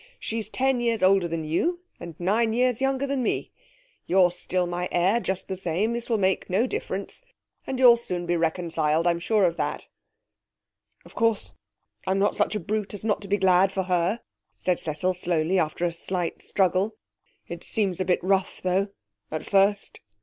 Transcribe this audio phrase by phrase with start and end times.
[0.19, 3.51] She's ten years older than you, and nine years younger than me....
[4.07, 5.93] You're still my heir just the same.
[5.93, 7.23] This will make no difference,
[7.67, 9.05] and you'll soon be reconciled.
[9.05, 9.85] I'm sure of that.'
[11.05, 11.53] 'Of course,
[12.07, 14.21] I'm not such a brute as not to be glad, for her,'
[14.57, 16.95] said Cecil slowly, after a slight struggle.
[17.47, 18.87] 'It seems a bit rough, though,
[19.29, 19.99] at first.'